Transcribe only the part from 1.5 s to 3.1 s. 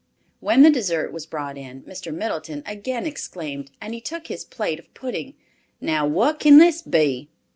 in Mr. Middleton again